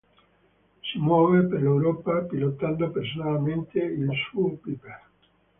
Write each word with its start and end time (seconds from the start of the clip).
Si 0.91 0.97
muove 1.07 1.43
per 1.51 1.61
l'Europa 1.65 2.17
pilotando 2.31 2.89
personalmente 2.89 3.77
il 3.79 4.09
suo 4.31 4.55
Piper. 4.57 5.01